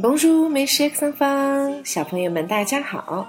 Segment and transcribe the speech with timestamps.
[0.00, 3.28] bonjour 美食 xenophon 小朋友们，大家好。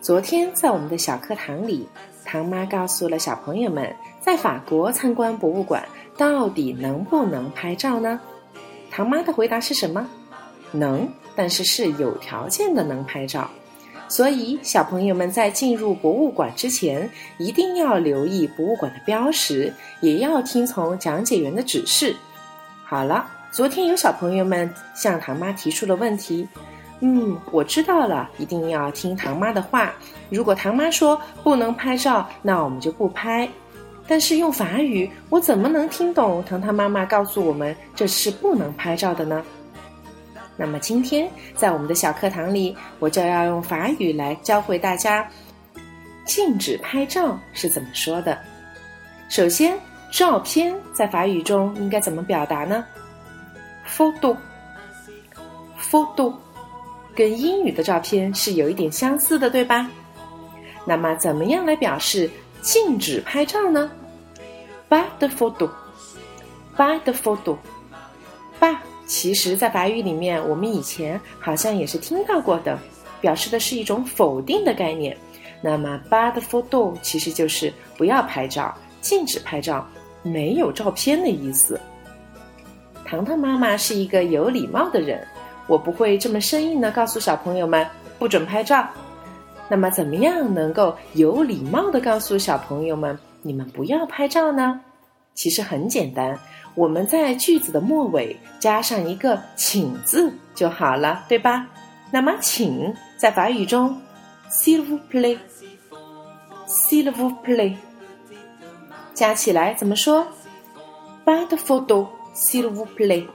[0.00, 1.88] 昨天在我们的小课堂里，
[2.24, 5.84] 唐妈告诉了小朋友们，在法国参观博物馆
[6.16, 8.20] 到底能不能拍照呢？
[8.92, 10.08] 唐妈的回答是什么？
[10.70, 13.50] 能，但是是有条件的能拍照。
[14.06, 22.14] 所以，小朋友们在进入博物馆之前，一定要留意博物馆的标识，也要听从讲解员的指示。
[22.84, 23.32] 好了。
[23.56, 26.46] 昨天有小朋友们向唐妈提出了问题，
[27.00, 29.94] 嗯，我知道了，一定要听唐妈的话。
[30.28, 33.48] 如果唐妈说不能拍照，那我们就不拍。
[34.06, 39.42] 但是用法语，我怎么能听懂糖糖妈妈告诉我们这是不能拍照的呢？
[40.54, 45.26] 那么今天在我们的小课堂里，我就要用法语来教会大家
[46.26, 48.38] 禁止拍照是怎么说的。
[49.30, 49.78] 首先，
[50.12, 52.84] 照片在法语中应该怎么表达呢
[53.88, 56.34] ？photo，photo，
[57.14, 59.88] 跟英语的照片是有一点相似的，对吧？
[60.84, 63.90] 那么，怎么样来表示禁止拍照呢
[64.88, 72.78] ？bad photo，bad photo，bad，其实在法语里面，我们以前好像也是听到过的，
[73.20, 75.16] 表示的是一种否定的概念。
[75.62, 79.84] 那么 "by the photo 其实就是不要拍照，禁止拍照，
[80.22, 81.80] 没有照片的意思。
[83.06, 85.24] 糖糖妈妈是一个有礼貌的人，
[85.68, 87.86] 我不会这么生硬的告诉小朋友们
[88.18, 88.86] 不准拍照。
[89.68, 94.80] 那么，怎么样能够有礼貌的告诉小朋友们你们不要拍照呢？
[95.34, 96.36] 其实很简单，
[96.74, 101.66] 我们在句子的末尾加上一个“请”字就好了，对吧？
[102.10, 104.00] 那么，请在法语中
[104.48, 107.76] s i l v o u plaît，s'il vous plaît，
[109.14, 110.26] 加起来怎么说
[111.24, 112.15] ？Pas de photo。
[112.36, 113.26] S'il vous plaît，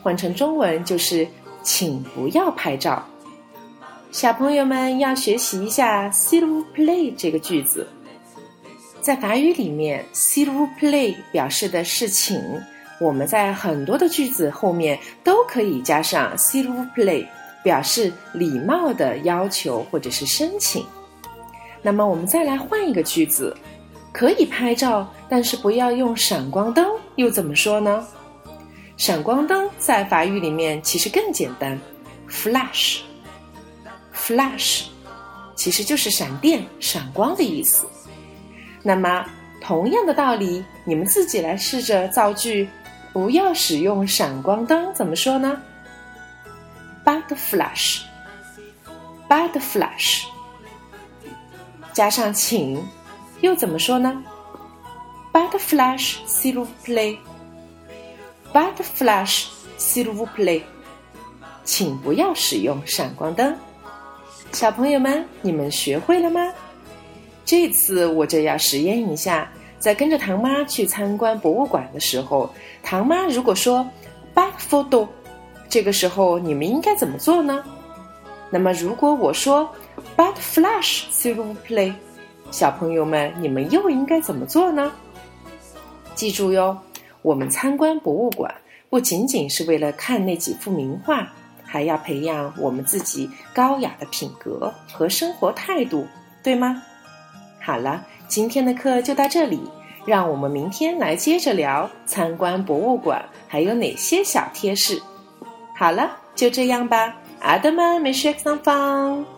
[0.00, 1.26] 换成中文就是
[1.64, 3.04] “请不要拍照”。
[4.12, 7.84] 小朋友们要学习一下 “s'il vous plaît” 这个句子。
[9.00, 12.40] 在法语里面，“s'il vous plaît” 表示的是请。
[13.00, 17.26] 我们在很多的句子后面都可以加上 “s'il vous plaît”，
[17.64, 20.86] 表示礼貌的要求或者是申请。
[21.82, 23.56] 那么我们再来换一个句子。
[24.12, 28.06] 可以拍照，但是不要用闪光灯，又怎么说呢？
[28.96, 31.78] 闪光灯在法语里面其实更简单
[32.30, 34.84] ，flash，flash，
[35.54, 37.86] 其实就是闪电、闪光的意思。
[38.82, 39.26] 那么
[39.60, 42.68] 同样的道理，你们自己来试着造句，
[43.12, 45.60] 不要使用闪光灯，怎么说呢
[47.04, 50.24] ？But flash，but flash，
[51.92, 52.82] 加上请。
[53.42, 54.24] 又怎么说呢
[55.36, 57.18] ？Bad flash, s'il vous plaît.
[58.54, 60.62] Bad flash, s'il vous plaît.
[61.62, 63.54] 请不要使用闪光灯。
[64.52, 66.40] 小朋友们，你们学会了吗？
[67.44, 72.48] 这次我就要实验一下，在跟着唐妈去参观博物馆的时候，
[72.82, 73.86] 唐妈如果说
[74.34, 75.06] Bad photo，
[75.68, 77.62] 这个时候你们应该怎么做呢？
[78.48, 79.70] 那么如果我说
[80.16, 81.92] Bad flash, s'il vous plaît。
[82.50, 84.90] 小朋友们，你们又应该怎么做呢？
[86.16, 86.76] 记住哟，
[87.20, 88.52] 我们参观博物馆
[88.88, 91.30] 不仅仅是为了看那几幅名画，
[91.62, 96.06] 还要培养我们自己高雅的品格和生活态度，
[96.42, 96.82] 对吗？
[97.60, 99.60] 好了，今天的课就到这里，
[100.06, 104.98] 让我们明天来接着聊参观博物馆还有哪些小贴士。
[105.76, 109.35] 好了，就这样吧，阿德曼美学上方。